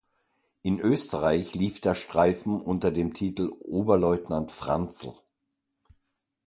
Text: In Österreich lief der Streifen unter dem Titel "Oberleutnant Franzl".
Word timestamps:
In 0.63 0.79
Österreich 0.79 1.53
lief 1.53 1.79
der 1.79 1.93
Streifen 1.93 2.59
unter 2.59 2.89
dem 2.89 3.13
Titel 3.13 3.51
"Oberleutnant 3.59 4.51
Franzl". 4.51 5.13